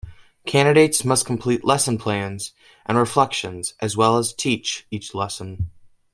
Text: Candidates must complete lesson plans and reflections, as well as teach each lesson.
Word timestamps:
Candidates 0.47 1.05
must 1.05 1.27
complete 1.27 1.63
lesson 1.63 1.99
plans 1.99 2.53
and 2.87 2.97
reflections, 2.97 3.75
as 3.79 3.95
well 3.95 4.17
as 4.17 4.33
teach 4.33 4.87
each 4.89 5.13
lesson. 5.13 5.69